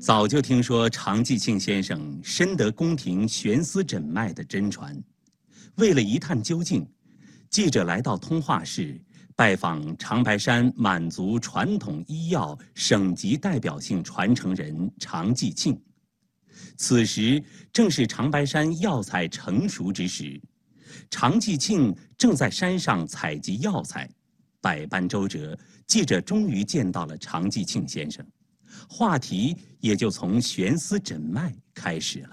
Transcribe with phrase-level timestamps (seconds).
[0.00, 4.98] 早就听说常继庆先生深得宫廷悬丝诊脉的真传，
[5.74, 6.88] 为了一探究竟，
[7.50, 8.98] 记者来到通化市
[9.36, 15.78] 拜访长白山满族传统医药省级代表性传承人常继庆。
[16.78, 20.40] 此时正是长白山药材成熟之时，
[21.10, 24.08] 常继庆正在山上采集药材，
[24.62, 28.26] 百般周折，记者终于见到了常继庆先生。
[28.88, 32.30] 话题也就从悬丝诊脉开始了。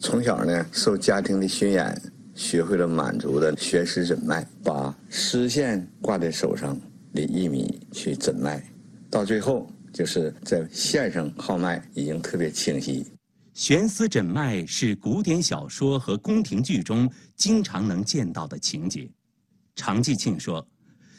[0.00, 2.00] 从小呢，受家庭的熏染，
[2.34, 6.76] 学会了满族的悬丝诊脉，把丝线挂在手上，
[7.12, 8.62] 离一米去诊脉，
[9.08, 13.06] 到最后就是在线上号脉，已经特别清晰。
[13.52, 19.08] 悬丝诊脉是古典小说和宫廷剧中经常能见到的情节。
[19.76, 20.66] 常继庆说，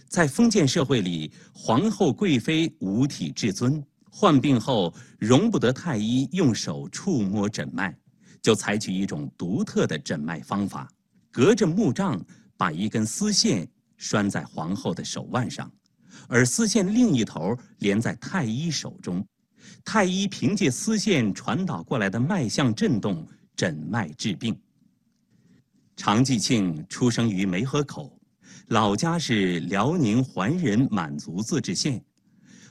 [0.09, 3.81] 在封建社会里，皇后贵妃五体至尊。
[4.17, 7.93] 患病后容不得太医用手触摸诊脉，
[8.41, 10.89] 就采取一种独特的诊脉方法，
[11.29, 15.69] 隔着木杖把一根丝线拴在皇后的手腕上，
[16.29, 19.21] 而丝线另一头连在太医手中，
[19.83, 24.57] 太医凭借丝线传导过来的脉象震动诊脉治病。
[25.97, 28.17] 常继庆出生于梅河口，
[28.67, 32.01] 老家是辽宁桓仁满族自治县。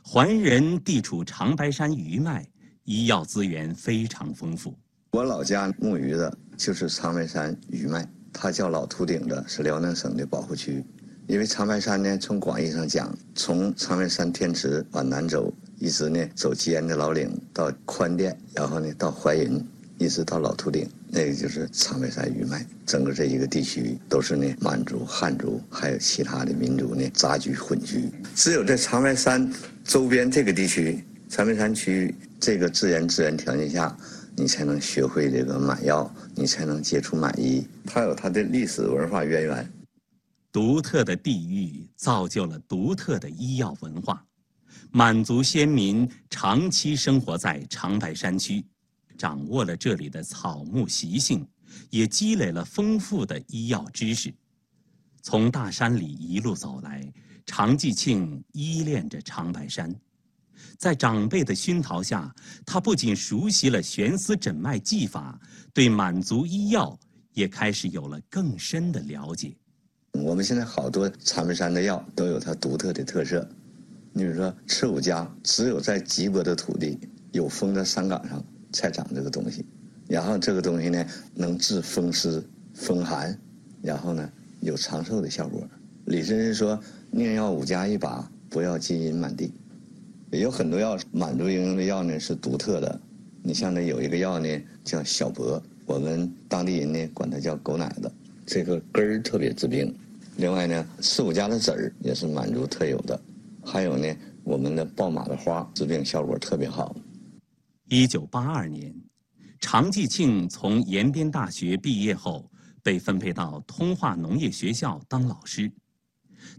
[0.06, 2.46] 桓仁地处长白山余脉，
[2.84, 4.76] 医药资源非常丰富。
[5.12, 10.84] 我老家木鱼的就是长白山余脉，它叫老秃顶子，是辽宁省的保护区。
[11.26, 20.86] 因为长白山呢，从广义上讲，从长白山天池往南走，一直呢走吉安的老岭到宽甸，然后呢到怀仁，一直到老秃顶。
[21.08, 28.10] 那个就是长白山余脉，整个这一个地区都是呢满族、汉族，还有其他的民族呢杂居混居。
[28.34, 29.50] 只有在长白山
[29.84, 33.94] 周边这个地区，长白山区这个自然资源条件下，
[34.34, 37.66] 你才能学会这个满药，你才能接触满医。
[37.84, 39.72] 它有它的历史文化渊源。
[40.50, 44.24] 独特的地域造就了独特的医药文化，
[44.90, 48.64] 满族先民长期生活在长白山区。
[49.16, 51.46] 掌握了这里的草木习性，
[51.90, 54.34] 也积累了丰富的医药知识。
[55.22, 57.06] 从大山里一路走来，
[57.46, 59.94] 常继庆依恋着长白山，
[60.78, 62.34] 在长辈的熏陶下，
[62.64, 65.38] 他不仅熟悉了悬丝诊脉技法，
[65.72, 66.98] 对满族医药
[67.32, 69.56] 也开始有了更深的了解。
[70.12, 73.48] 我们现在好多长白山的药都有它独特的特色，
[74.12, 76.98] 你比如说赤五加，只有在瘠薄的土地、
[77.32, 78.44] 有风的山岗上。
[78.72, 79.64] 才长这个东西，
[80.08, 82.44] 然后这个东西呢能治风湿、
[82.74, 83.38] 风寒，
[83.80, 84.28] 然后呢
[84.62, 85.64] 有长寿的效果。
[86.06, 86.78] 李绅士说
[87.10, 89.52] ：“宁要五家一把，不要金银满地。”
[90.30, 93.00] 也有很多药满族应用的药呢是独特的，
[93.42, 94.48] 你像那有一个药呢
[94.82, 98.12] 叫小柏，我们当地人呢管它叫狗奶子，
[98.44, 99.94] 这个根儿特别治病。
[100.36, 103.20] 另外呢四五家的籽儿也是满族特有的，
[103.64, 106.96] 还有呢我们的爆马的花治病效果特别好。
[107.88, 108.92] 一九八二年，
[109.60, 112.50] 常继庆从延边大学毕业后，
[112.82, 115.70] 被分配到通化农业学校当老师。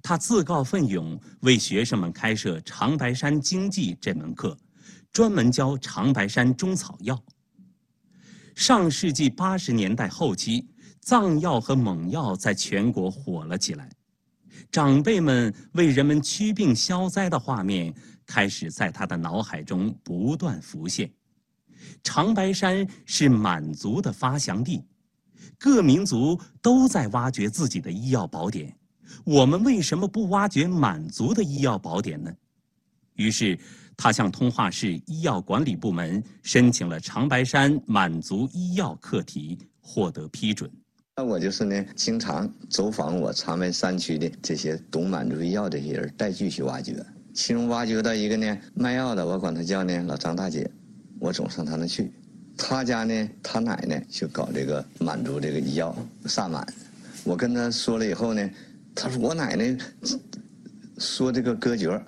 [0.01, 4.57] 他自告奋勇为学生们开设长白山经济这门课，
[5.11, 7.21] 专门教长白山中草药。
[8.55, 10.67] 上世纪八十年代后期，
[11.01, 13.89] 藏药和蒙药在全国火了起来，
[14.71, 17.93] 长辈们为人们驱病消灾的画面。
[18.27, 21.07] 开始在他的脑海中不断浮现。
[22.03, 24.83] 长白山是满族的发祥地，
[25.59, 28.75] 各民族都在挖掘自己的医药宝典，
[29.23, 32.31] 我们为什么不挖掘满族的医药宝典呢？
[33.15, 33.57] 于是，
[33.95, 40.69] 他向通化市医药管理部门申请了长白山满族医药课题，获得批准。
[41.17, 46.93] 那我就是呢，经常走访我长白山区的这些懂满族医药这些人，再继续挖掘。
[47.33, 50.69] 其中挖掘到一个呢卖药的，我管他叫呢老张大姐，
[51.19, 52.11] 我总上他那去。
[52.57, 55.95] 他家呢，他奶奶就搞这个满族这个医药
[56.25, 56.65] 萨满。
[57.23, 58.49] 我跟他说了以后呢，
[58.95, 59.77] 他说我奶奶
[60.97, 62.01] 说这个歌诀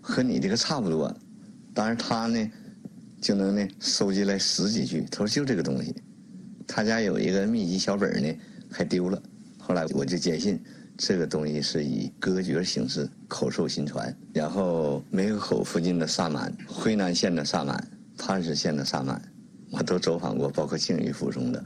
[0.00, 1.14] 和你这个差不多，
[1.74, 2.50] 当然她呢
[3.20, 5.04] 就能呢收集来十几句。
[5.10, 5.94] 他说就这个东西，
[6.66, 8.32] 他家有一个秘籍小本呢
[8.70, 9.20] 还丢了，
[9.58, 10.58] 后来我就坚信。
[10.96, 17.82] 这个东西是以歌诀形式口授心传，然后梅河口附近的萨满、辉南县的萨满、
[18.18, 19.20] 磐石县的萨满，
[19.70, 21.64] 我都走访过，包括靖宇府中的。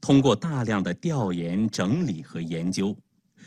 [0.00, 2.96] 通过大量的调研、整理和研究，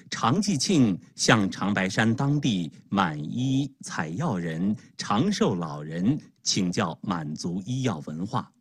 [0.10, 8.52] 常继庆向长白山当地满医采药人、长寿老人请教满族医药文化，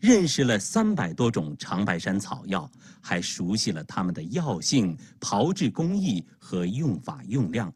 [0.00, 2.70] 认识了三百多种长白山草药，
[3.00, 7.72] 还熟悉了它们的药性、炮制工艺和用法用量。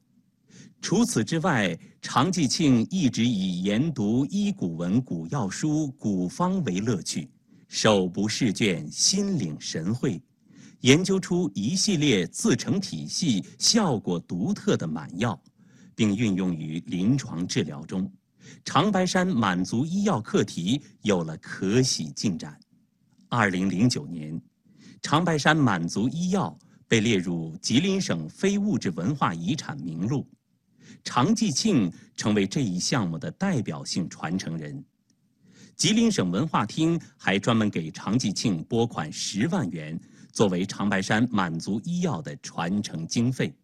[0.81, 7.31] 除此之外，常继庆一直以研读医古文、古药书、古方为乐趣，
[7.69, 10.21] 手不释卷，心领神会。
[10.83, 15.41] 研究出一系列自成体系、效果独特的满药，
[15.95, 18.13] 并运用于临床治疗中，
[18.65, 22.59] 长白山满族医药课题有了可喜进展。
[23.29, 24.41] 二零零九年，
[25.01, 26.59] 长白山满族医药
[26.89, 30.29] 被列入吉林省非物质文化遗产名录，
[31.05, 34.85] 常继庆成为这一项目的代表性传承人。
[35.77, 39.99] 吉林省文化厅还专门给常继庆拨款十万元。
[40.33, 43.55] 作为长白山满族医药的传承经费，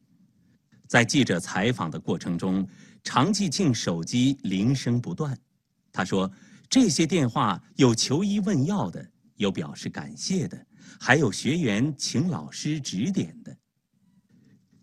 [0.87, 2.65] 在记者采访的过程中，
[3.03, 5.37] 常继庆手机铃声不断。
[5.91, 6.31] 他说
[6.69, 9.05] ：“这些电话有求医问药的，
[9.37, 10.67] 有表示感谢的，
[11.01, 13.57] 还有学员请老师指点的。”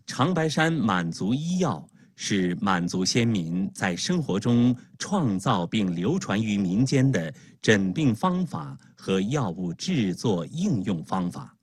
[0.06, 11.55] 长白山满族医药是满族先民在生活中创造并流传于民间的诊病方法和药物制作应用方法。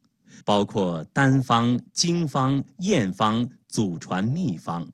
[0.45, 4.87] 包括单方、经方、验方、祖传秘方，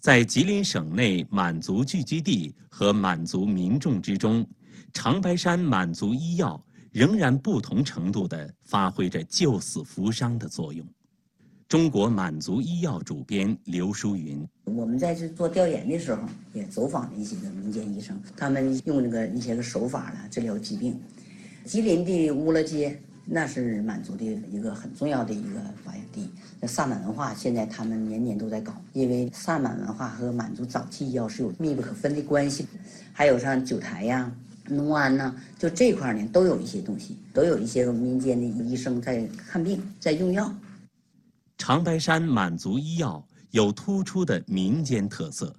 [0.00, 4.46] 在吉林省内满族聚居地和满族民众之中，
[4.92, 6.62] 长白山满族医药
[6.92, 10.86] 仍然不同程度地发挥着救死扶伤的作用。
[11.66, 16.22] 中国满族医药主编刘淑云：我们在这做调研的时候，
[16.52, 21.00] 也走访了一些个民间医生，他们用那个一些个手法呢治疗疾病。
[21.64, 23.00] 吉林的乌拉街。
[23.24, 26.28] 那是满族的一个很重要的一个发源地。
[26.60, 32.66] 那萨满文化现在他们年年都在搞，因为萨满文化和满族早期医药是有密不可分的关系。
[33.12, 34.30] 还有像九台呀、
[34.68, 40.52] 农安呐，就这块呢都有一些东西，都有一些民间的医生在看病，在用药。
[41.56, 45.54] 长白山满族医药有突出的民间特色，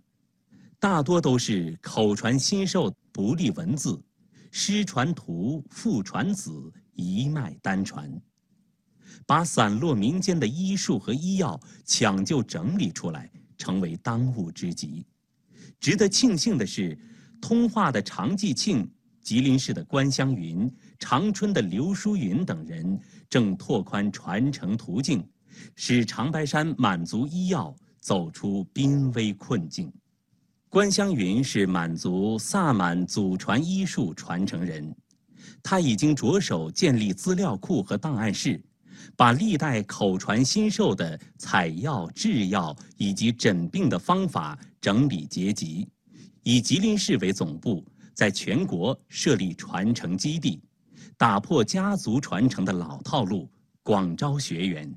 [0.80, 4.02] 大多都是口传心授，不立文字，
[4.50, 6.52] 师传徒，父传子。
[7.02, 8.10] 一脉单传，
[9.26, 15.06] 把散落民间的医术和医药抢救整理出来，成为当务之急。
[15.80, 16.98] 值得庆幸的是，
[17.42, 18.90] 通化的常继庆、
[19.22, 23.00] 吉林市的关湘云、长春的刘淑云等人
[23.30, 25.28] 正拓宽传承途径，
[25.76, 29.92] 使长白山满族医药走出濒危困境。
[30.70, 34.96] 关湘云是满族萨满祖传医术传承人。
[35.64, 38.62] 他已经着手建立资料库和档案室，
[39.16, 45.88] 把历代口传心授的采药、制药以及诊病的方法整理结集，
[46.44, 50.62] 以吉林市为总部，在全国设立传承基地，
[51.18, 53.50] 打破家族传承的老套路，
[53.84, 54.94] 广招学员。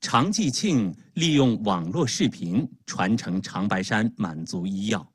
[0.00, 5.12] 常继庆利用网络视频传承长白山满族医药，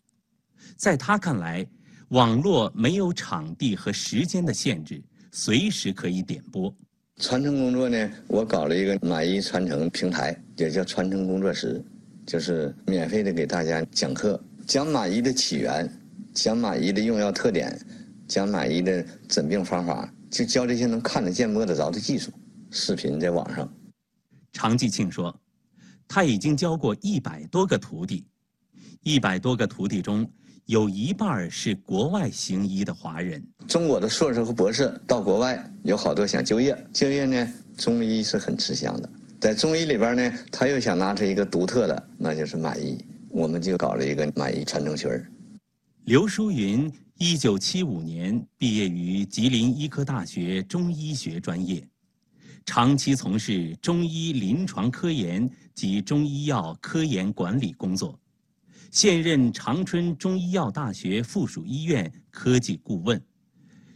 [0.77, 1.67] 在他看来。
[2.09, 6.73] 网络没有场地和时间的限制，随时可以点播。
[7.17, 11.83] 传承工作呢，我搞了一个满医传承平台，也叫传承工作室，
[12.25, 15.91] 就是免费的给大家讲课，讲满医的起源，
[16.33, 17.77] 讲满医的用药特点，
[18.25, 22.31] 讲满医的诊病方法，就教这些能看得见摸得着的技术。
[22.71, 23.69] 视频在网上。
[24.53, 25.37] 常继庆说，
[26.07, 28.25] 他已经教过一百多个徒弟，
[29.01, 30.25] 一百多个徒弟中。
[30.67, 33.41] 有一半是国外行医的华人。
[33.69, 36.77] 中国的硕士和博士到国外，有好多想就业。
[36.91, 39.09] 就业呢，中医是很吃香的。
[39.39, 42.97] 在中医里边呢，他又想拿出一个独特的，那就是满医。
[43.29, 45.09] 我们就搞了一个满医传承群
[46.03, 51.81] 刘淑云，一九七五年毕业于吉林医科大学中医学专业，
[52.65, 58.19] 长期从事中医临床科研及中医药科研管理工作。
[58.89, 63.21] 现任长春中医药大学附属医院科技顾问，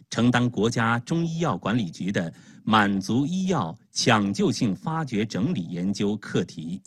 [0.09, 2.31] 承担国家中医药管理局的
[2.63, 6.81] 满族医药抢救性发掘整理研究课题。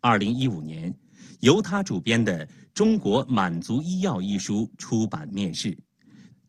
[0.00, 0.92] 二零一五年，
[1.38, 5.76] 由他主编的《中国满族医药》一书出版面世，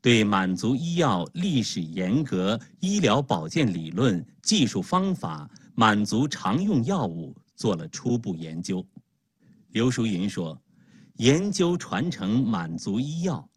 [0.01, 8.85] 对满族医药历史沿革、医疗保健理论、技术方法、满族常用药物做了初步研究。
[9.69, 10.59] 刘淑云说。
[11.21, 13.47] 研究传承满族医药，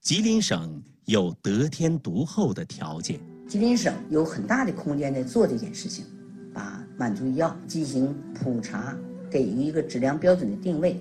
[0.00, 3.20] 吉林省有得天独厚的条件。
[3.46, 6.06] 吉林省有很大的空间在做这件事情，
[6.54, 8.96] 把满族医药进行普查，
[9.30, 10.98] 给予一个质量标准的定位，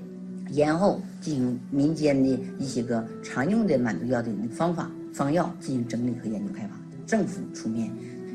[0.53, 6.75] 然后进行民间的一些个常用的满族药的方法方药进行整理和研究开发。
[7.07, 7.89] 政府出面，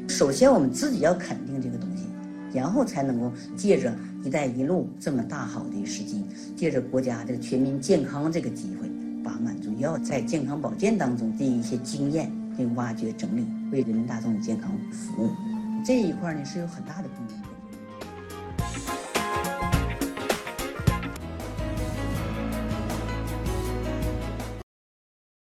[0.08, 2.04] 首先我们自己要肯定这个东西，
[2.54, 3.92] 然后才能够借着
[4.24, 8.88] “一带一路”这么大好的时机，借着国家的全民健康这个机会，
[9.24, 15.30] 把满足药在健康保健当中的一些经验给挖掘整理，为人民大众的健康服务。
[15.84, 17.36] 这一块呢是有很大的空间。